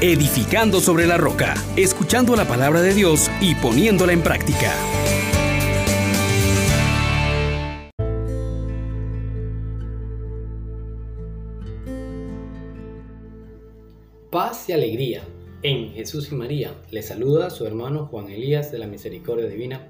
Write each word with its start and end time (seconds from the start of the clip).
edificando 0.00 0.78
sobre 0.78 1.08
la 1.08 1.16
roca, 1.16 1.54
escuchando 1.76 2.36
la 2.36 2.46
palabra 2.46 2.82
de 2.82 2.94
Dios 2.94 3.28
y 3.40 3.56
poniéndola 3.56 4.12
en 4.12 4.22
práctica. 4.22 4.72
Paz 14.30 14.68
y 14.68 14.72
alegría 14.72 15.22
en 15.62 15.90
Jesús 15.90 16.30
y 16.30 16.36
María. 16.36 16.74
Le 16.92 17.02
saluda 17.02 17.50
su 17.50 17.66
hermano 17.66 18.06
Juan 18.06 18.28
Elías 18.28 18.70
de 18.70 18.78
la 18.78 18.86
Misericordia 18.86 19.48
Divina, 19.48 19.88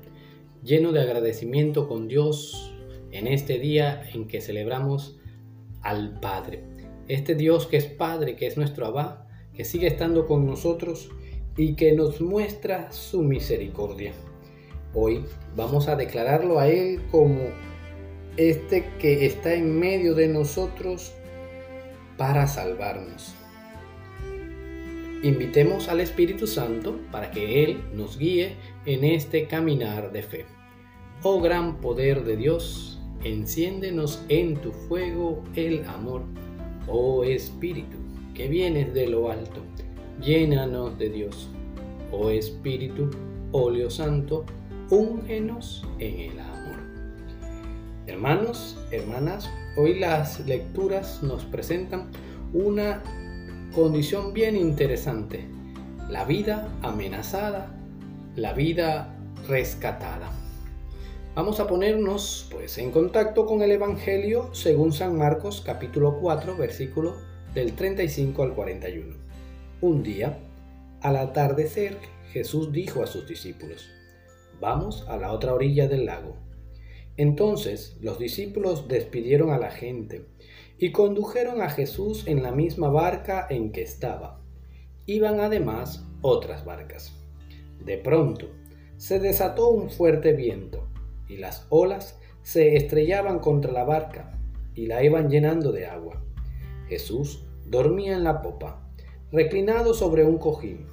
lleno 0.65 0.93
de 0.93 1.03
agradecimiento 1.03 1.87
con 1.87 2.09
Dios 2.09 2.73
en 3.11 3.27
este 3.27 3.59
día 3.59 4.03
en 4.15 4.27
que 4.27 4.41
celebramos 4.41 5.19
al 5.83 6.19
Padre. 6.19 6.65
Este 7.09 7.35
Dios 7.35 7.67
que 7.67 7.77
es 7.77 7.85
Padre, 7.85 8.37
que 8.37 8.47
es 8.47 8.57
nuestro 8.57 8.87
Abba, 8.87 9.28
que 9.59 9.65
sigue 9.65 9.89
estando 9.89 10.25
con 10.29 10.47
nosotros 10.47 11.11
y 11.57 11.75
que 11.75 11.91
nos 11.93 12.21
muestra 12.21 12.93
su 12.93 13.25
misericordia. 13.25 14.13
Hoy 14.95 15.25
vamos 15.57 15.89
a 15.89 15.97
declararlo 15.97 16.61
a 16.61 16.69
Él 16.69 17.01
como 17.11 17.41
este 18.37 18.85
que 19.01 19.27
está 19.27 19.55
en 19.55 19.77
medio 19.77 20.15
de 20.15 20.29
nosotros 20.29 21.13
para 22.17 22.47
salvarnos. 22.47 23.35
Invitemos 25.25 25.89
al 25.89 26.03
Espíritu 26.03 26.47
Santo 26.47 26.97
para 27.11 27.33
que 27.33 27.65
Él 27.65 27.83
nos 27.95 28.17
guíe 28.17 28.55
en 28.87 29.03
este 29.03 29.49
caminar 29.49 30.13
de 30.13 30.23
fe. 30.23 30.47
Oh 31.25 31.41
gran 31.41 31.81
poder 31.81 32.23
de 32.23 32.37
Dios, 32.37 33.01
enciéndenos 33.25 34.23
en 34.29 34.55
tu 34.59 34.71
fuego 34.71 35.43
el 35.57 35.85
amor. 35.87 36.23
Oh 36.87 37.25
Espíritu, 37.25 37.97
que 38.39 38.47
vienes 38.47 38.95
de 38.95 39.09
lo 39.09 39.33
alto, 39.33 39.63
llénanos 40.23 40.97
de 40.97 41.09
Dios. 41.11 41.51
Oh 42.13 42.31
Espíritu, 42.31 43.11
óleo 43.51 43.91
santo, 43.91 44.47
úngenos 44.91 45.85
en 45.99 46.21
el 46.21 46.39
amor. 46.39 46.79
Hermanos, 48.07 48.79
hermanas, 48.93 49.51
hoy 49.77 49.99
las 49.99 50.39
lecturas 50.47 51.21
nos 51.21 51.45
presentan 51.47 52.13
una 52.53 53.03
condición 53.75 54.33
bien 54.33 54.57
interesante. 54.57 55.45
La 56.09 56.25
vida 56.25 56.69
amenazada, 56.83 57.77
la 58.37 58.53
vida 58.53 59.17
rescatada. 59.49 60.31
Vamos 61.35 61.59
a 61.59 61.67
ponernos 61.67 62.49
pues 62.53 62.79
en 62.79 62.93
contacto 62.93 63.47
con 63.47 63.63
el 63.63 63.73
Evangelio 63.73 64.55
según 64.55 64.93
San 64.93 65.19
Marcos 65.19 65.61
capítulo 65.61 66.21
4 66.21 66.57
versículo 66.57 67.17
del 67.55 67.75
35 67.75 68.43
al 68.43 68.55
41. 68.55 69.17
Un 69.81 70.03
día, 70.03 70.39
al 71.01 71.17
atardecer, 71.17 71.97
Jesús 72.33 72.73
dijo 72.73 73.03
a 73.03 73.07
sus 73.07 73.27
discípulos, 73.27 73.91
Vamos 74.61 75.07
a 75.09 75.17
la 75.17 75.33
otra 75.33 75.55
orilla 75.55 75.89
del 75.89 76.07
lago. 76.07 76.37
Entonces 77.17 77.97
los 78.01 78.19
discípulos 78.19 78.87
despidieron 78.89 79.51
a 79.51 79.59
la 79.59 79.71
gente 79.71 80.27
y 80.79 80.93
condujeron 80.93 81.63
a 81.63 81.71
Jesús 81.71 82.25
en 82.27 82.43
la 82.43 82.53
misma 82.53 82.89
barca 82.89 83.47
en 83.49 83.73
que 83.73 83.83
estaba. 83.83 84.41
Iban 85.07 85.41
además 85.41 86.05
otras 86.21 86.65
barcas. 86.65 87.15
De 87.85 87.99
pronto 87.99 88.49
se 88.97 89.21
desató 89.21 89.69
un 89.69 89.91
fuerte 89.91 90.33
viento 90.33 90.89
y 91.29 91.37
las 91.39 91.67
olas 91.71 92.19
se 92.43 92.77
estrellaban 92.77 93.39
contra 93.39 93.73
la 93.73 93.85
barca 93.85 94.39
y 94.75 94.87
la 94.87 95.03
iban 95.03 95.31
llenando 95.31 95.73
de 95.73 95.87
agua. 95.87 96.23
Jesús 96.89 97.45
dormía 97.67 98.15
en 98.15 98.25
la 98.25 98.43
popa, 98.43 98.91
reclinado 99.31 99.95
sobre 99.95 100.25
un 100.25 100.39
cojín. 100.39 100.87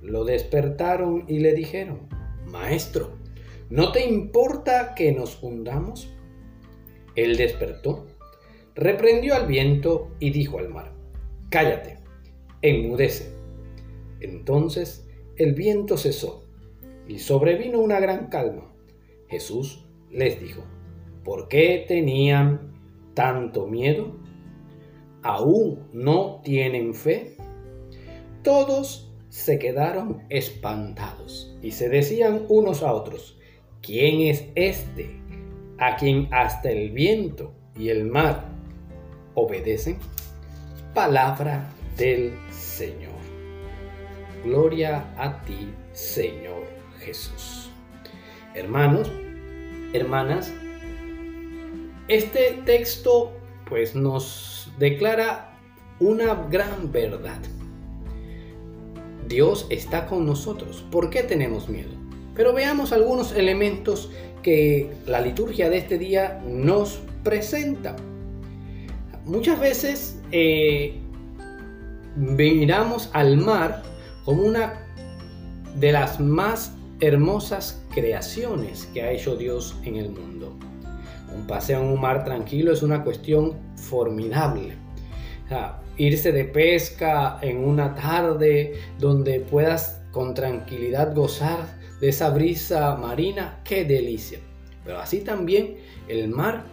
Lo 0.00 0.24
despertaron 0.24 1.24
y 1.28 1.40
le 1.40 1.54
dijeron, 1.54 2.08
Maestro, 2.46 3.10
¿no 3.70 3.92
te 3.92 4.06
importa 4.06 4.94
que 4.94 5.12
nos 5.12 5.42
hundamos? 5.42 6.12
Él 7.14 7.36
despertó 7.36 8.06
reprendió 8.74 9.34
al 9.34 9.46
viento 9.46 10.10
y 10.18 10.30
dijo 10.30 10.58
al 10.58 10.68
mar, 10.68 10.92
Cállate, 11.50 11.98
enmudece. 12.62 13.34
Entonces 14.20 15.06
el 15.36 15.54
viento 15.54 15.96
cesó 15.98 16.44
y 17.06 17.18
sobrevino 17.18 17.80
una 17.80 18.00
gran 18.00 18.28
calma. 18.28 18.72
Jesús 19.28 19.84
les 20.10 20.40
dijo, 20.40 20.62
¿por 21.24 21.48
qué 21.48 21.84
tenían 21.86 22.72
tanto 23.14 23.66
miedo? 23.66 24.16
¿Aún 25.22 25.88
no 25.92 26.40
tienen 26.42 26.94
fe? 26.94 27.36
Todos 28.42 29.12
se 29.28 29.58
quedaron 29.58 30.24
espantados 30.28 31.56
y 31.62 31.70
se 31.72 31.88
decían 31.88 32.44
unos 32.48 32.82
a 32.82 32.92
otros, 32.92 33.38
¿quién 33.80 34.20
es 34.20 34.44
este 34.56 35.16
a 35.78 35.96
quien 35.96 36.28
hasta 36.32 36.70
el 36.70 36.90
viento 36.90 37.54
y 37.76 37.88
el 37.88 38.04
mar 38.04 38.44
obedecen? 39.34 39.98
Palabra 40.92 41.70
del 41.96 42.34
Señor. 42.50 43.12
Gloria 44.44 45.14
a 45.16 45.40
ti, 45.44 45.72
Señor 45.92 46.64
Jesús. 46.98 47.70
Hermanos, 48.54 49.10
hermanas, 49.92 50.52
este 52.08 52.60
texto 52.66 53.32
pues 53.68 53.94
nos 53.94 54.61
declara 54.78 55.56
una 56.00 56.34
gran 56.50 56.90
verdad. 56.92 57.40
Dios 59.28 59.66
está 59.70 60.06
con 60.06 60.26
nosotros. 60.26 60.84
¿Por 60.90 61.10
qué 61.10 61.22
tenemos 61.22 61.68
miedo? 61.68 61.90
Pero 62.34 62.52
veamos 62.52 62.92
algunos 62.92 63.32
elementos 63.32 64.10
que 64.42 64.92
la 65.06 65.20
liturgia 65.20 65.70
de 65.70 65.78
este 65.78 65.98
día 65.98 66.42
nos 66.46 67.00
presenta 67.22 67.96
muchas 69.24 69.60
veces 69.60 70.20
eh, 70.32 71.00
miramos 72.16 73.10
al 73.12 73.36
mar 73.36 73.82
como 74.24 74.42
una 74.42 74.86
de 75.76 75.92
las 75.92 76.20
más 76.20 76.72
hermosas 77.00 77.82
creaciones 77.94 78.88
que 78.92 79.02
ha 79.02 79.10
hecho 79.10 79.36
Dios 79.36 79.76
en 79.84 79.96
el 79.96 80.10
mundo. 80.10 80.56
Un 81.34 81.46
paseo 81.46 81.80
en 81.80 81.88
un 81.88 82.00
mar 82.00 82.24
tranquilo 82.24 82.72
es 82.72 82.82
una 82.82 83.02
cuestión 83.02 83.58
formidable. 83.76 84.76
irse 85.98 86.32
de 86.32 86.44
pesca 86.44 87.38
en 87.42 87.58
una 87.64 87.94
tarde 87.94 88.80
donde 88.98 89.40
puedas 89.40 90.00
con 90.10 90.32
tranquilidad 90.34 91.14
gozar 91.14 91.78
de 92.00 92.08
esa 92.08 92.30
brisa 92.30 92.96
marina, 92.96 93.60
qué 93.64 93.84
delicia. 93.84 94.38
Pero 94.84 94.98
así 94.98 95.20
también 95.20 95.76
el 96.08 96.28
mar 96.28 96.64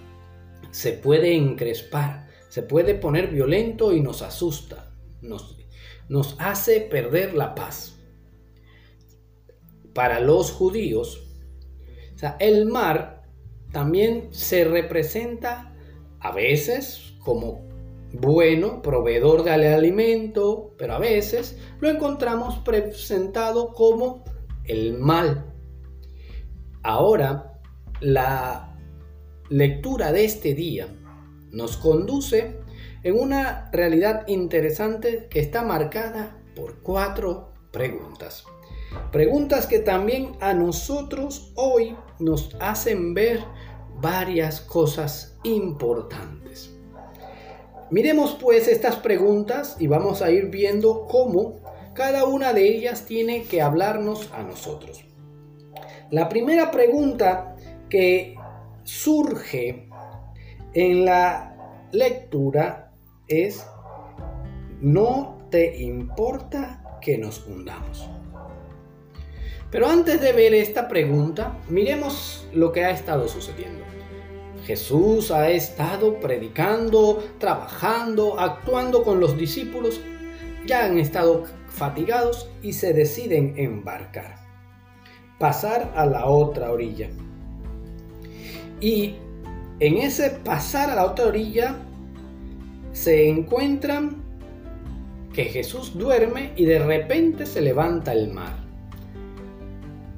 se 0.72 0.94
puede 0.94 1.36
encrespar, 1.36 2.28
se 2.50 2.64
puede 2.64 2.96
poner 2.96 3.28
violento 3.28 3.94
y 3.94 4.02
nos 4.02 4.22
asusta, 4.22 4.92
nos, 5.22 5.58
nos 6.08 6.36
hace 6.40 6.82
perder 6.82 7.34
la 7.34 7.56
paz. 7.56 7.98
Para 9.94 10.20
los 10.20 10.52
judíos, 10.52 11.28
el 12.40 12.66
mar 12.66 13.19
también 13.72 14.30
se 14.32 14.64
representa 14.64 15.74
a 16.20 16.32
veces 16.32 17.14
como 17.20 17.70
bueno, 18.12 18.82
proveedor 18.82 19.44
de 19.44 19.52
alimento, 19.52 20.74
pero 20.78 20.96
a 20.96 21.00
veces 21.00 21.58
lo 21.80 21.90
encontramos 21.90 22.58
presentado 22.60 23.74
como 23.74 24.24
el 24.66 24.98
mal. 24.98 25.54
Ahora, 26.82 27.60
la 28.00 28.78
lectura 29.50 30.12
de 30.12 30.26
este 30.26 30.54
día 30.56 30.88
nos 31.52 31.78
conduce 31.78 32.60
en 33.04 33.20
una 33.20 33.70
realidad 33.72 34.28
interesante 34.28 35.28
que 35.30 35.40
está 35.40 35.64
marcada 35.64 36.42
por 36.56 36.82
cuatro 36.82 37.54
preguntas. 37.72 38.46
Preguntas 39.12 39.68
que 39.68 39.80
también 39.80 40.32
a 40.40 40.54
nosotros 40.54 41.52
hoy 41.56 41.96
nos 42.20 42.56
hacen 42.60 43.14
ver 43.14 43.42
varias 44.02 44.62
cosas 44.62 45.38
importantes. 45.44 46.76
Miremos 47.92 48.38
pues 48.40 48.68
estas 48.68 48.98
preguntas 48.98 49.76
y 49.80 49.88
vamos 49.88 50.22
a 50.22 50.30
ir 50.30 50.48
viendo 50.48 51.08
cómo 51.08 51.62
cada 51.94 52.26
una 52.26 52.54
de 52.54 52.68
ellas 52.68 53.06
tiene 53.06 53.44
que 53.44 53.62
hablarnos 53.62 54.30
a 54.34 54.44
nosotros. 54.44 55.04
La 56.12 56.30
primera 56.30 56.72
pregunta 56.72 57.56
que 57.90 58.36
surge 58.84 59.90
en 60.74 61.06
la 61.06 61.56
lectura 61.92 62.94
es, 63.28 63.66
no 64.82 65.48
te 65.50 65.82
importa 65.82 67.00
que 67.02 67.18
nos 67.18 67.46
hundamos. 67.48 68.10
Pero 69.72 69.88
antes 69.88 70.20
de 70.20 70.34
ver 70.34 70.54
esta 70.54 70.88
pregunta, 70.88 71.58
miremos 71.70 72.48
lo 72.54 72.72
que 72.72 72.86
ha 72.86 72.92
estado 72.92 73.28
sucediendo. 73.28 73.84
Jesús 74.66 75.32
ha 75.32 75.50
estado 75.50 76.20
predicando, 76.20 77.24
trabajando, 77.40 78.40
actuando 78.40 79.04
con 79.04 79.20
los 79.20 79.38
discípulos 79.38 80.00
ya 80.66 80.86
han 80.86 81.00
estado 81.00 81.46
fatigados 81.68 82.50
y 82.62 82.74
se 82.74 82.94
deciden 82.94 83.56
embarcar, 83.58 84.36
pasar 85.38 85.92
a 85.96 86.06
la 86.06 86.26
otra 86.26 86.72
orilla. 86.72 87.10
Y 88.80 89.16
en 89.80 89.98
ese 89.98 90.30
pasar 90.30 90.90
a 90.92 90.96
la 90.96 91.06
otra 91.06 91.26
orilla 91.26 91.76
se 92.92 93.28
encuentran 93.30 94.24
que 95.34 95.46
Jesús 95.46 95.98
duerme 95.98 96.52
y 96.56 96.66
de 96.66 96.80
repente 96.80 97.46
se 97.46 97.62
levanta 97.62 98.14
el 98.14 98.32
mar. 98.32 98.59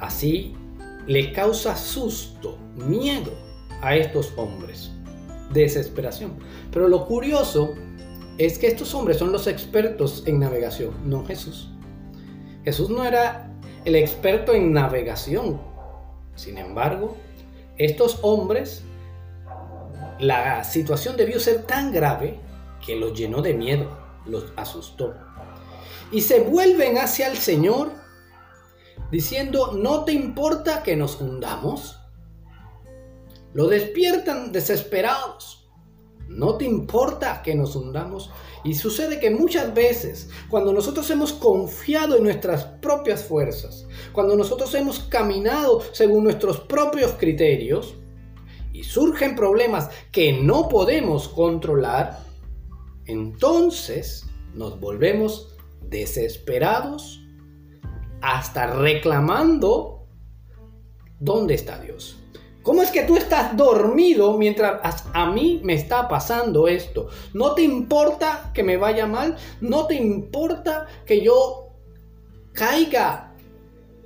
Así 0.01 0.55
le 1.05 1.31
causa 1.31 1.75
susto, 1.75 2.57
miedo 2.75 3.31
a 3.81 3.95
estos 3.95 4.33
hombres, 4.35 4.91
desesperación. 5.53 6.33
Pero 6.71 6.87
lo 6.87 7.05
curioso 7.05 7.75
es 8.39 8.57
que 8.57 8.67
estos 8.67 8.95
hombres 8.95 9.17
son 9.17 9.31
los 9.31 9.45
expertos 9.45 10.23
en 10.25 10.39
navegación, 10.39 10.95
no 11.05 11.23
Jesús. 11.23 11.69
Jesús 12.65 12.89
no 12.89 13.05
era 13.05 13.51
el 13.85 13.95
experto 13.95 14.53
en 14.53 14.73
navegación. 14.73 15.61
Sin 16.33 16.57
embargo, 16.57 17.15
estos 17.77 18.17
hombres, 18.23 18.81
la 20.19 20.63
situación 20.63 21.15
debió 21.15 21.39
ser 21.39 21.61
tan 21.67 21.91
grave 21.91 22.39
que 22.83 22.95
los 22.95 23.13
llenó 23.17 23.43
de 23.43 23.53
miedo, 23.53 23.95
los 24.25 24.45
asustó. 24.55 25.13
Y 26.11 26.21
se 26.21 26.39
vuelven 26.39 26.97
hacia 26.97 27.27
el 27.27 27.37
Señor 27.37 28.00
diciendo, 29.11 29.73
¿no 29.73 30.05
te 30.05 30.13
importa 30.13 30.81
que 30.83 30.95
nos 30.95 31.19
hundamos? 31.19 31.99
Lo 33.53 33.67
despiertan 33.67 34.51
desesperados. 34.51 35.57
¿No 36.27 36.55
te 36.55 36.63
importa 36.63 37.41
que 37.41 37.53
nos 37.55 37.75
hundamos? 37.75 38.31
Y 38.63 38.75
sucede 38.75 39.19
que 39.19 39.29
muchas 39.31 39.73
veces, 39.73 40.29
cuando 40.49 40.71
nosotros 40.71 41.09
hemos 41.09 41.33
confiado 41.33 42.15
en 42.15 42.23
nuestras 42.23 42.63
propias 42.63 43.23
fuerzas, 43.23 43.85
cuando 44.13 44.37
nosotros 44.37 44.73
hemos 44.75 44.99
caminado 44.99 45.81
según 45.91 46.23
nuestros 46.23 46.61
propios 46.61 47.11
criterios, 47.19 47.95
y 48.73 48.83
surgen 48.83 49.35
problemas 49.35 49.89
que 50.11 50.33
no 50.41 50.69
podemos 50.69 51.27
controlar, 51.27 52.19
entonces 53.05 54.25
nos 54.53 54.79
volvemos 54.79 55.55
desesperados 55.89 57.20
hasta 58.21 58.67
reclamando 58.67 60.07
dónde 61.19 61.55
está 61.55 61.79
Dios. 61.79 62.17
¿Cómo 62.63 62.83
es 62.83 62.91
que 62.91 63.03
tú 63.03 63.17
estás 63.17 63.57
dormido 63.57 64.37
mientras 64.37 65.05
a 65.13 65.31
mí 65.31 65.61
me 65.63 65.73
está 65.73 66.07
pasando 66.07 66.67
esto? 66.67 67.07
¿No 67.33 67.55
te 67.55 67.63
importa 67.63 68.51
que 68.53 68.63
me 68.63 68.77
vaya 68.77 69.07
mal? 69.07 69.35
¿No 69.61 69.87
te 69.87 69.95
importa 69.95 70.85
que 71.05 71.23
yo 71.23 71.69
caiga 72.53 73.33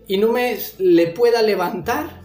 y 0.07 0.17
no 0.17 0.31
me 0.31 0.57
le 0.77 1.07
pueda 1.07 1.41
levantar? 1.41 2.21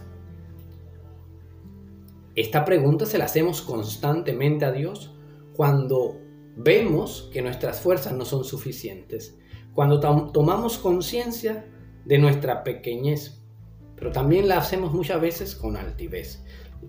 Esta 2.33 2.63
pregunta 2.63 3.05
se 3.05 3.17
la 3.17 3.25
hacemos 3.25 3.61
constantemente 3.61 4.63
a 4.63 4.71
Dios 4.71 5.13
cuando 5.53 6.17
vemos 6.55 7.29
que 7.33 7.41
nuestras 7.41 7.81
fuerzas 7.81 8.13
no 8.13 8.23
son 8.23 8.45
suficientes, 8.45 9.37
cuando 9.73 9.99
tomamos 10.31 10.77
conciencia 10.77 11.65
de 12.05 12.17
nuestra 12.17 12.63
pequeñez. 12.63 13.41
Pero 13.95 14.11
también 14.11 14.47
la 14.47 14.57
hacemos 14.57 14.93
muchas 14.93 15.21
veces 15.21 15.55
con 15.55 15.77
altivez, 15.77 16.43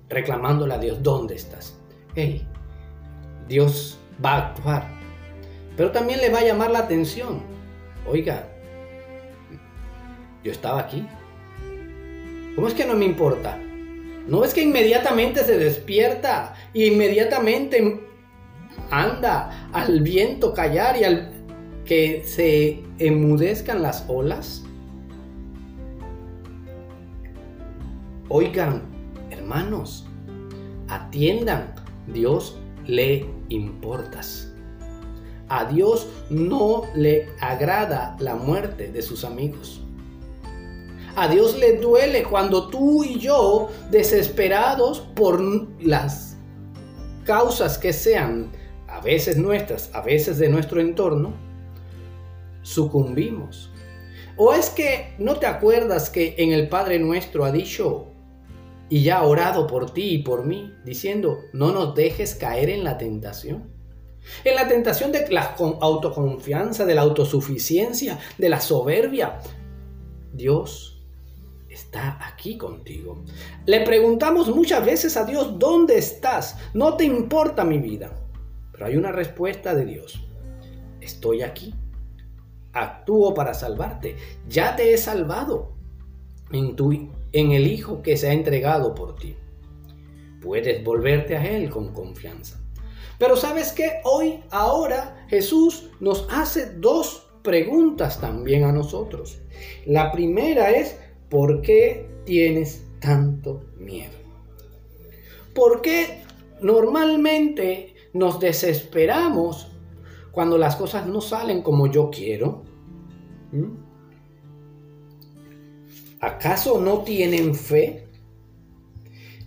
reclamándole 0.09 0.75
a 0.75 0.79
Dios, 0.79 1.03
¿dónde 1.03 1.35
estás? 1.35 1.79
Hey, 2.15 2.47
Dios 3.49 3.99
va 4.25 4.35
a 4.35 4.49
actuar. 4.49 4.89
Pero 5.77 5.91
también 5.91 6.21
le 6.21 6.31
va 6.31 6.41
a 6.41 6.45
llamar 6.45 6.71
la 6.71 6.81
atención. 6.81 7.43
Oiga, 8.07 8.49
yo 10.43 10.53
estaba 10.53 10.81
aquí. 10.81 11.07
¿Cómo 12.55 12.69
es 12.69 12.75
que 12.75 12.87
no 12.87 12.95
me 12.95 13.05
importa? 13.05 13.59
¿No 14.27 14.41
ves 14.41 14.55
que 14.55 14.63
inmediatamente 14.63 15.45
se 15.45 15.59
despierta? 15.59 16.55
E 16.75 16.87
inmediatamente 16.87 18.01
anda 18.91 19.69
al 19.73 20.01
viento 20.01 20.53
callar 20.55 20.97
y 20.97 21.05
al 21.05 21.33
que 21.85 22.23
se 22.25 22.83
enmudezcan 22.99 23.83
las 23.83 24.05
olas? 24.09 24.65
Oigan, 28.35 28.81
hermanos, 29.31 30.07
atiendan, 30.89 31.75
Dios 32.07 32.59
le 32.87 33.27
importas. 33.51 34.55
A 35.51 35.67
Dios 35.67 36.09
no 36.31 36.85
le 36.95 37.29
agrada 37.41 38.17
la 38.21 38.35
muerte 38.35 38.91
de 38.91 39.03
sus 39.03 39.27
amigos. 39.27 39.83
A 41.15 41.29
Dios 41.29 41.59
le 41.59 41.77
duele 41.77 42.23
cuando 42.23 42.69
tú 42.69 43.05
y 43.05 43.19
yo, 43.19 43.69
desesperados 43.91 45.01
por 45.15 45.39
las 45.83 46.39
causas 47.25 47.77
que 47.77 47.93
sean, 47.93 48.51
a 48.89 49.03
veces 49.03 49.37
nuestras, 49.37 49.95
a 49.95 50.01
veces 50.01 50.39
de 50.39 50.49
nuestro 50.49 50.81
entorno, 50.81 51.35
sucumbimos. 52.63 53.71
¿O 54.39 54.55
es 54.55 54.71
que 54.71 55.13
no 55.19 55.37
te 55.37 55.45
acuerdas 55.45 56.09
que 56.09 56.35
en 56.39 56.53
el 56.53 56.71
Padre 56.71 56.99
nuestro 56.99 57.45
ha 57.45 57.53
dicho, 57.53 58.12
y 58.93 59.05
ya 59.05 59.23
orado 59.23 59.67
por 59.67 59.91
ti 59.91 60.11
y 60.11 60.19
por 60.19 60.45
mí, 60.45 60.75
diciendo, 60.85 61.39
no 61.55 61.73
nos 61.73 61.95
dejes 61.95 62.35
caer 62.35 62.69
en 62.69 62.85
la 62.85 62.99
tentación. 62.99 63.71
En 64.45 64.55
la 64.55 64.69
tentación 64.69 65.13
de 65.13 65.27
la 65.31 65.57
autoconfianza, 65.81 66.85
de 66.85 66.95
la 66.95 67.01
autosuficiencia, 67.01 68.19
de 68.37 68.51
la 68.51 68.61
soberbia. 68.61 69.41
Dios 70.35 71.03
está 71.71 72.19
aquí 72.21 72.59
contigo. 72.59 73.25
Le 73.65 73.81
preguntamos 73.81 74.55
muchas 74.55 74.85
veces 74.85 75.17
a 75.17 75.25
Dios, 75.25 75.59
¿dónde 75.59 75.97
estás? 75.97 76.59
No 76.75 76.95
te 76.95 77.05
importa 77.05 77.65
mi 77.65 77.79
vida. 77.79 78.13
Pero 78.73 78.85
hay 78.85 78.97
una 78.97 79.11
respuesta 79.11 79.75
de 79.75 79.87
Dios. 79.87 80.23
Estoy 81.01 81.41
aquí. 81.41 81.75
Actúo 82.75 83.33
para 83.33 83.55
salvarte. 83.55 84.17
Ya 84.51 84.77
te 84.77 84.93
he 84.93 84.99
salvado 84.99 85.73
en 86.51 86.77
tu 86.77 86.93
en 87.33 87.53
el 87.53 87.67
Hijo 87.67 88.03
que 88.03 88.17
se 88.17 88.29
ha 88.29 88.33
entregado 88.33 88.95
por 88.95 89.17
ti. 89.17 89.37
Puedes 90.41 90.83
volverte 90.85 91.37
a 91.37 91.47
Él 91.47 91.71
con 91.71 91.93
confianza. 91.93 92.61
Pero 93.19 93.37
sabes 93.37 93.73
que 93.73 94.01
hoy, 94.05 94.41
ahora, 94.51 95.27
Jesús 95.29 95.91
nos 96.01 96.27
hace 96.31 96.75
dos 96.75 97.29
preguntas 97.43 98.21
también 98.21 98.65
a 98.65 98.73
nosotros. 98.73 99.39
La 99.87 100.11
primera 100.11 100.71
es, 100.71 100.99
¿por 101.29 101.63
qué 101.63 102.09
tienes 102.25 102.85
tanto 103.01 103.63
miedo? 103.79 104.19
¿Por 105.55 105.83
qué 105.83 106.23
normalmente 106.61 107.95
nos 108.13 108.41
desesperamos 108.41 109.69
cuando 110.33 110.59
las 110.59 110.77
cosas 110.77 111.07
no 111.07 111.21
salen 111.21 111.63
como 111.63 111.87
yo 111.87 112.11
quiero? 112.11 112.63
¿Mm? 113.53 113.92
¿Acaso 116.23 116.81
no 116.81 117.03
tienen 117.03 117.53
fe? 117.53 118.07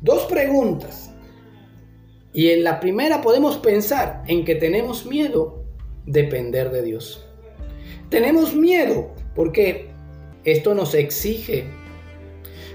Dos 0.02 0.24
preguntas. 0.26 1.10
Y 2.34 2.50
en 2.50 2.66
la 2.66 2.82
primera 2.82 3.22
podemos 3.22 3.58
pensar 3.58 4.26
en 4.28 4.44
que 4.44 4.56
tenemos 4.56 5.06
miedo 5.06 5.64
depender 6.06 6.72
de 6.72 6.82
Dios. 6.82 7.26
Tenemos 8.10 8.54
miedo 8.54 9.10
porque 9.36 9.90
esto 10.44 10.76
nos 10.76 10.96
exige, 10.96 11.64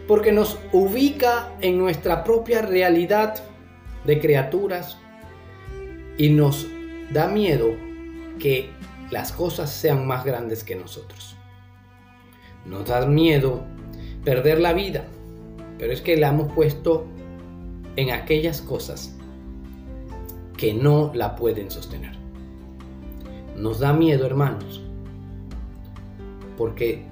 porque 0.09 0.33
nos 0.33 0.59
ubica 0.73 1.53
en 1.61 1.77
nuestra 1.77 2.25
propia 2.25 2.63
realidad 2.63 3.45
de 4.07 4.19
criaturas 4.19 4.97
y 6.17 6.31
nos 6.31 6.67
da 7.13 7.29
miedo 7.29 7.75
que 8.39 8.71
las 9.11 9.31
cosas 9.31 9.71
sean 9.71 10.07
más 10.07 10.25
grandes 10.25 10.65
que 10.65 10.75
nosotros. 10.75 11.37
Nos 12.65 12.87
da 12.87 13.05
miedo 13.05 13.63
perder 14.25 14.61
la 14.61 14.73
vida, 14.73 15.05
pero 15.79 15.93
es 15.93 16.01
que 16.01 16.17
la 16.17 16.29
hemos 16.29 16.53
puesto 16.53 17.07
en 17.97 18.11
aquellas 18.11 18.61
cosas 18.61 19.15
que 20.57 20.75
no 20.75 21.11
la 21.15 21.37
pueden 21.37 21.71
sostener. 21.71 22.13
Nos 23.57 23.81
da 23.81 23.93
miedo, 23.93 24.27
hermanos, 24.27 24.83
porque 26.57 27.05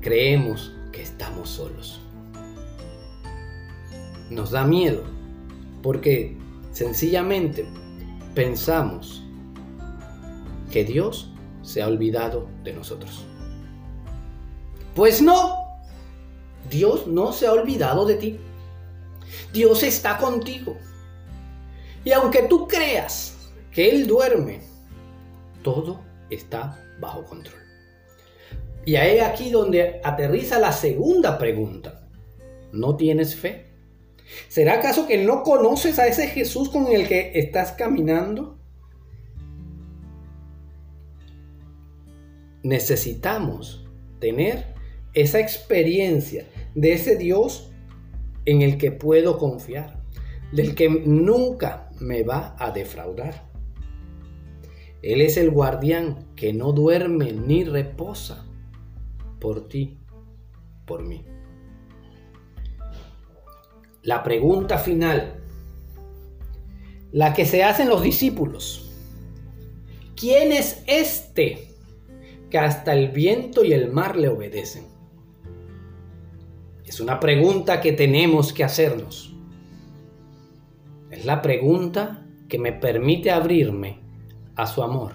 creemos 0.00 0.74
que 0.92 1.02
estamos 1.02 1.48
solos. 1.48 2.00
Nos 4.30 4.50
da 4.50 4.64
miedo 4.64 5.04
porque 5.82 6.36
sencillamente 6.70 7.66
pensamos 8.34 9.22
que 10.70 10.84
Dios 10.84 11.30
se 11.62 11.82
ha 11.82 11.88
olvidado 11.88 12.48
de 12.64 12.72
nosotros. 12.72 13.24
Pues 14.94 15.20
no, 15.20 15.61
Dios 16.72 17.06
no 17.06 17.34
se 17.34 17.46
ha 17.46 17.52
olvidado 17.52 18.06
de 18.06 18.14
ti. 18.14 18.40
Dios 19.52 19.82
está 19.82 20.16
contigo. 20.16 20.76
Y 22.02 22.12
aunque 22.12 22.44
tú 22.44 22.66
creas 22.66 23.36
que 23.70 23.90
Él 23.90 24.06
duerme, 24.06 24.60
todo 25.62 26.00
está 26.30 26.82
bajo 26.98 27.24
control. 27.24 27.60
Y 28.86 28.96
ahí 28.96 29.18
aquí 29.18 29.50
donde 29.50 30.00
aterriza 30.02 30.58
la 30.58 30.72
segunda 30.72 31.38
pregunta. 31.38 32.08
¿No 32.72 32.96
tienes 32.96 33.36
fe? 33.36 33.66
¿Será 34.48 34.74
acaso 34.74 35.06
que 35.06 35.22
no 35.22 35.42
conoces 35.42 35.98
a 35.98 36.06
ese 36.06 36.26
Jesús 36.26 36.70
con 36.70 36.86
el 36.86 37.06
que 37.06 37.32
estás 37.34 37.72
caminando? 37.72 38.58
Necesitamos 42.62 43.86
tener 44.20 44.72
esa 45.12 45.38
experiencia 45.38 46.46
de 46.74 46.92
ese 46.92 47.16
Dios 47.16 47.70
en 48.44 48.62
el 48.62 48.78
que 48.78 48.92
puedo 48.92 49.38
confiar, 49.38 50.02
del 50.52 50.74
que 50.74 50.88
nunca 50.88 51.90
me 52.00 52.22
va 52.22 52.56
a 52.58 52.70
defraudar. 52.70 53.50
Él 55.02 55.20
es 55.20 55.36
el 55.36 55.50
guardián 55.50 56.28
que 56.36 56.52
no 56.52 56.72
duerme 56.72 57.32
ni 57.32 57.64
reposa 57.64 58.46
por 59.40 59.68
ti, 59.68 59.98
por 60.86 61.02
mí. 61.02 61.24
La 64.02 64.22
pregunta 64.22 64.78
final, 64.78 65.42
la 67.12 67.34
que 67.34 67.44
se 67.44 67.62
hacen 67.62 67.88
los 67.88 68.02
discípulos. 68.02 68.90
¿Quién 70.16 70.52
es 70.52 70.82
este 70.86 71.68
que 72.50 72.58
hasta 72.58 72.94
el 72.94 73.08
viento 73.08 73.64
y 73.64 73.72
el 73.72 73.90
mar 73.90 74.16
le 74.16 74.28
obedecen? 74.28 74.91
Es 76.92 77.00
una 77.00 77.18
pregunta 77.18 77.80
que 77.80 77.92
tenemos 77.92 78.52
que 78.52 78.64
hacernos. 78.64 79.34
Es 81.10 81.24
la 81.24 81.40
pregunta 81.40 82.26
que 82.50 82.58
me 82.58 82.74
permite 82.74 83.30
abrirme 83.30 84.00
a 84.56 84.66
su 84.66 84.82
amor. 84.82 85.14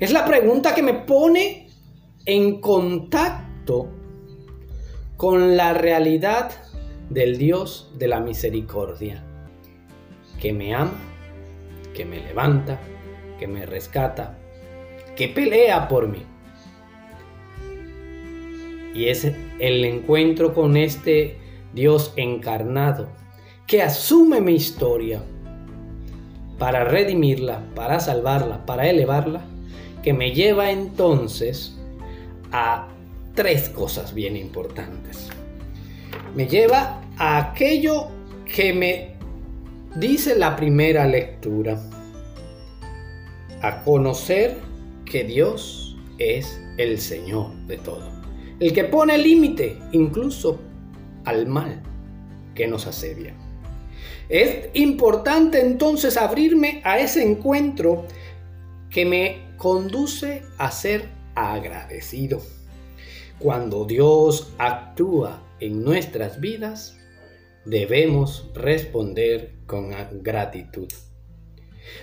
Es 0.00 0.10
la 0.10 0.24
pregunta 0.24 0.74
que 0.74 0.82
me 0.82 0.94
pone 0.94 1.68
en 2.26 2.60
contacto 2.60 3.90
con 5.16 5.56
la 5.56 5.72
realidad 5.72 6.50
del 7.10 7.38
Dios 7.38 7.92
de 7.96 8.08
la 8.08 8.18
misericordia, 8.18 9.22
que 10.40 10.52
me 10.52 10.74
ama, 10.74 10.98
que 11.94 12.04
me 12.04 12.18
levanta, 12.18 12.80
que 13.38 13.46
me 13.46 13.66
rescata, 13.66 14.36
que 15.14 15.28
pelea 15.28 15.86
por 15.86 16.08
mí. 16.08 16.24
Y 18.96 19.04
es 19.04 19.24
el 19.58 19.84
encuentro 19.84 20.54
con 20.54 20.76
este 20.76 21.36
Dios 21.74 22.12
encarnado 22.16 23.08
que 23.66 23.82
asume 23.82 24.40
mi 24.40 24.54
historia 24.54 25.20
para 26.58 26.84
redimirla, 26.84 27.62
para 27.74 28.00
salvarla, 28.00 28.64
para 28.66 28.88
elevarla, 28.88 29.42
que 30.02 30.12
me 30.12 30.32
lleva 30.32 30.70
entonces 30.70 31.78
a 32.50 32.88
tres 33.34 33.68
cosas 33.68 34.14
bien 34.14 34.36
importantes. 34.36 35.28
Me 36.34 36.46
lleva 36.46 37.02
a 37.18 37.38
aquello 37.38 38.08
que 38.52 38.72
me 38.72 39.14
dice 39.96 40.34
la 40.34 40.56
primera 40.56 41.06
lectura, 41.06 41.78
a 43.60 43.82
conocer 43.82 44.56
que 45.04 45.24
Dios 45.24 45.96
es 46.18 46.60
el 46.78 46.98
Señor 46.98 47.52
de 47.66 47.76
todo 47.78 48.17
el 48.60 48.72
que 48.72 48.84
pone 48.84 49.16
límite 49.18 49.78
incluso 49.92 50.60
al 51.24 51.46
mal 51.46 51.82
que 52.54 52.66
nos 52.66 52.86
asedia. 52.86 53.34
Es 54.28 54.68
importante 54.74 55.60
entonces 55.60 56.16
abrirme 56.16 56.80
a 56.84 56.98
ese 56.98 57.22
encuentro 57.22 58.04
que 58.90 59.04
me 59.04 59.48
conduce 59.56 60.42
a 60.58 60.70
ser 60.70 61.08
agradecido. 61.34 62.42
Cuando 63.38 63.84
Dios 63.84 64.52
actúa 64.58 65.42
en 65.60 65.84
nuestras 65.84 66.40
vidas, 66.40 66.98
debemos 67.64 68.50
responder 68.54 69.54
con 69.66 69.92
gratitud. 70.22 70.88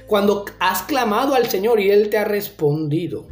Cuando 0.08 0.46
has 0.60 0.84
clamado 0.84 1.36
al 1.36 1.48
Señor 1.48 1.80
y 1.80 1.92
Él 1.92 2.10
te 2.10 2.18
ha 2.18 2.26
respondido, 2.26 3.28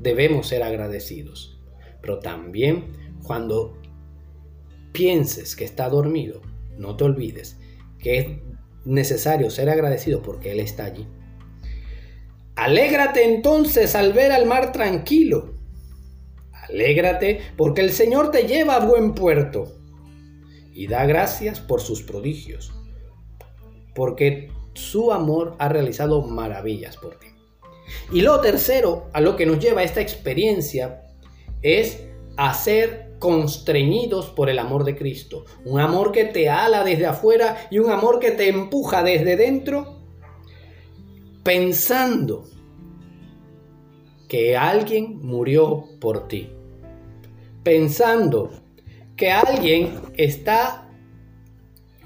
debemos 0.00 0.48
ser 0.48 0.62
agradecidos. 0.62 1.59
Pero 2.00 2.18
también 2.18 2.92
cuando 3.22 3.78
pienses 4.92 5.56
que 5.56 5.64
está 5.64 5.88
dormido, 5.88 6.40
no 6.76 6.96
te 6.96 7.04
olvides 7.04 7.58
que 7.98 8.18
es 8.18 8.26
necesario 8.84 9.50
ser 9.50 9.68
agradecido 9.68 10.22
porque 10.22 10.52
Él 10.52 10.60
está 10.60 10.84
allí. 10.84 11.06
Alégrate 12.56 13.24
entonces 13.24 13.94
al 13.94 14.12
ver 14.12 14.32
al 14.32 14.46
mar 14.46 14.72
tranquilo. 14.72 15.54
Alégrate 16.52 17.40
porque 17.56 17.82
el 17.82 17.90
Señor 17.90 18.30
te 18.30 18.46
lleva 18.46 18.76
a 18.76 18.86
buen 18.86 19.14
puerto. 19.14 19.76
Y 20.72 20.86
da 20.86 21.04
gracias 21.04 21.60
por 21.60 21.80
sus 21.80 22.02
prodigios, 22.02 22.72
porque 23.94 24.50
su 24.72 25.12
amor 25.12 25.56
ha 25.58 25.68
realizado 25.68 26.22
maravillas 26.22 26.96
por 26.96 27.18
ti. 27.18 27.26
Y 28.12 28.22
lo 28.22 28.40
tercero, 28.40 29.10
a 29.12 29.20
lo 29.20 29.36
que 29.36 29.46
nos 29.46 29.58
lleva 29.58 29.82
esta 29.82 30.00
experiencia, 30.00 31.02
es 31.62 32.04
a 32.36 32.54
ser 32.54 33.10
constreñidos 33.18 34.30
por 34.30 34.48
el 34.48 34.58
amor 34.58 34.84
de 34.84 34.96
Cristo. 34.96 35.44
Un 35.64 35.80
amor 35.80 36.10
que 36.10 36.24
te 36.24 36.48
ala 36.48 36.82
desde 36.82 37.06
afuera 37.06 37.68
y 37.70 37.78
un 37.78 37.90
amor 37.90 38.18
que 38.18 38.30
te 38.30 38.48
empuja 38.48 39.02
desde 39.02 39.36
dentro, 39.36 40.00
pensando 41.44 42.46
que 44.26 44.56
alguien 44.56 45.20
murió 45.22 45.84
por 46.00 46.28
ti. 46.28 46.50
Pensando 47.62 48.50
que 49.16 49.30
alguien 49.30 50.00
está 50.16 50.88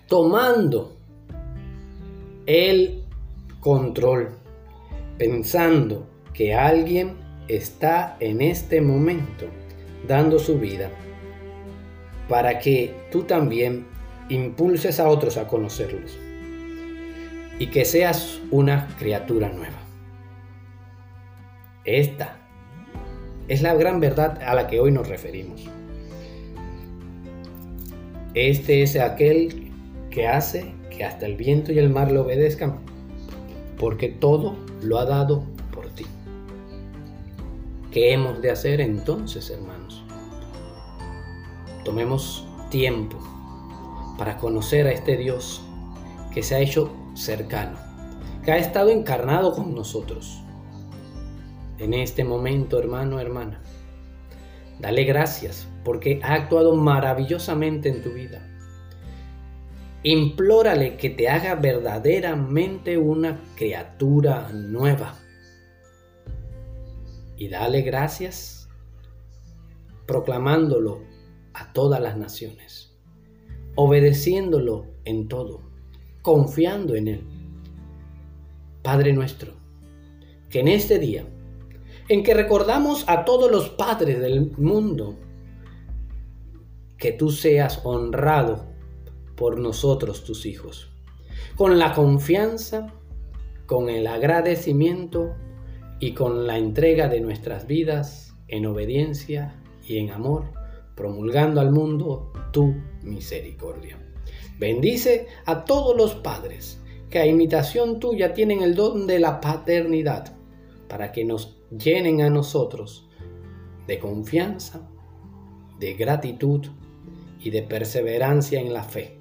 tomando 0.08 0.96
el 2.46 3.04
control. 3.60 4.30
Pensando 5.16 6.08
que 6.32 6.54
alguien 6.54 7.23
está 7.48 8.16
en 8.20 8.40
este 8.40 8.80
momento 8.80 9.46
dando 10.06 10.38
su 10.38 10.58
vida 10.58 10.90
para 12.28 12.58
que 12.58 12.94
tú 13.10 13.22
también 13.22 13.86
impulses 14.28 15.00
a 15.00 15.08
otros 15.08 15.36
a 15.36 15.46
conocerlos 15.46 16.18
y 17.58 17.68
que 17.68 17.84
seas 17.84 18.40
una 18.50 18.88
criatura 18.98 19.48
nueva. 19.50 19.78
Esta 21.84 22.38
es 23.46 23.62
la 23.62 23.74
gran 23.74 24.00
verdad 24.00 24.42
a 24.42 24.54
la 24.54 24.66
que 24.66 24.80
hoy 24.80 24.90
nos 24.90 25.08
referimos. 25.08 25.68
Este 28.34 28.82
es 28.82 28.96
aquel 28.96 29.70
que 30.10 30.26
hace 30.26 30.72
que 30.90 31.04
hasta 31.04 31.26
el 31.26 31.36
viento 31.36 31.72
y 31.72 31.78
el 31.78 31.90
mar 31.90 32.10
le 32.10 32.20
obedezcan, 32.20 32.78
porque 33.78 34.08
todo 34.08 34.56
lo 34.82 34.98
ha 34.98 35.04
dado 35.04 35.44
¿Qué 37.94 38.12
hemos 38.12 38.42
de 38.42 38.50
hacer 38.50 38.80
entonces, 38.80 39.50
hermanos? 39.50 40.02
Tomemos 41.84 42.44
tiempo 42.68 43.20
para 44.18 44.36
conocer 44.36 44.88
a 44.88 44.90
este 44.90 45.16
Dios 45.16 45.62
que 46.32 46.42
se 46.42 46.56
ha 46.56 46.58
hecho 46.58 46.92
cercano, 47.14 47.78
que 48.44 48.50
ha 48.50 48.56
estado 48.56 48.90
encarnado 48.90 49.52
con 49.52 49.76
nosotros. 49.76 50.42
En 51.78 51.94
este 51.94 52.24
momento, 52.24 52.80
hermano, 52.80 53.20
hermana, 53.20 53.60
dale 54.80 55.04
gracias 55.04 55.68
porque 55.84 56.18
ha 56.24 56.34
actuado 56.34 56.74
maravillosamente 56.74 57.90
en 57.90 58.02
tu 58.02 58.10
vida. 58.10 58.44
Implórale 60.02 60.96
que 60.96 61.10
te 61.10 61.28
haga 61.28 61.54
verdaderamente 61.54 62.98
una 62.98 63.40
criatura 63.54 64.50
nueva 64.52 65.14
y 67.36 67.48
dale 67.48 67.82
gracias 67.82 68.68
proclamándolo 70.06 71.02
a 71.54 71.72
todas 71.72 72.00
las 72.00 72.16
naciones, 72.16 72.96
obedeciéndolo 73.74 74.86
en 75.04 75.28
todo, 75.28 75.62
confiando 76.22 76.94
en 76.94 77.08
Él. 77.08 77.26
Padre 78.82 79.12
nuestro, 79.12 79.54
que 80.50 80.60
en 80.60 80.68
este 80.68 80.98
día, 80.98 81.26
en 82.08 82.22
que 82.22 82.34
recordamos 82.34 83.04
a 83.08 83.24
todos 83.24 83.50
los 83.50 83.70
padres 83.70 84.20
del 84.20 84.52
mundo, 84.58 85.16
que 86.98 87.12
tú 87.12 87.30
seas 87.30 87.80
honrado 87.84 88.66
por 89.36 89.58
nosotros, 89.58 90.24
tus 90.24 90.44
hijos, 90.46 90.90
con 91.56 91.78
la 91.78 91.94
confianza, 91.94 92.92
con 93.66 93.88
el 93.88 94.06
agradecimiento 94.06 95.34
y 96.04 96.12
con 96.12 96.46
la 96.46 96.58
entrega 96.58 97.08
de 97.08 97.18
nuestras 97.22 97.66
vidas 97.66 98.36
en 98.48 98.66
obediencia 98.66 99.54
y 99.88 99.96
en 99.96 100.10
amor, 100.10 100.52
promulgando 100.94 101.62
al 101.62 101.70
mundo 101.70 102.30
tu 102.52 102.74
misericordia. 103.02 103.98
Bendice 104.58 105.28
a 105.46 105.64
todos 105.64 105.96
los 105.96 106.14
padres 106.16 106.78
que 107.08 107.20
a 107.20 107.26
imitación 107.26 108.00
tuya 108.00 108.34
tienen 108.34 108.60
el 108.60 108.74
don 108.74 109.06
de 109.06 109.18
la 109.18 109.40
paternidad, 109.40 110.36
para 110.90 111.10
que 111.10 111.24
nos 111.24 111.56
llenen 111.70 112.20
a 112.20 112.28
nosotros 112.28 113.08
de 113.86 113.98
confianza, 113.98 114.86
de 115.80 115.94
gratitud 115.94 116.66
y 117.40 117.48
de 117.48 117.62
perseverancia 117.62 118.60
en 118.60 118.74
la 118.74 118.82
fe, 118.82 119.16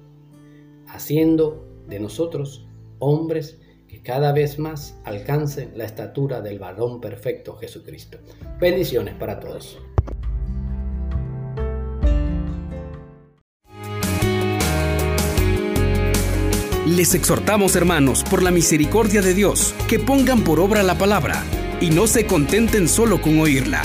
haciendo 0.88 1.64
de 1.88 1.98
nosotros 1.98 2.68
hombres 2.98 3.58
cada 4.02 4.32
vez 4.32 4.58
más 4.58 4.96
alcancen 5.04 5.72
la 5.76 5.84
estatura 5.84 6.40
del 6.40 6.58
varón 6.58 7.00
perfecto 7.00 7.56
Jesucristo. 7.56 8.18
Bendiciones 8.60 9.14
para 9.14 9.40
todos. 9.40 9.78
Les 16.86 17.14
exhortamos, 17.14 17.76
hermanos, 17.76 18.22
por 18.24 18.42
la 18.42 18.50
misericordia 18.50 19.22
de 19.22 19.32
Dios, 19.32 19.74
que 19.88 19.98
pongan 19.98 20.44
por 20.44 20.60
obra 20.60 20.82
la 20.82 20.96
palabra 20.96 21.42
y 21.80 21.90
no 21.90 22.06
se 22.06 22.26
contenten 22.26 22.88
solo 22.88 23.20
con 23.20 23.40
oírla. 23.40 23.82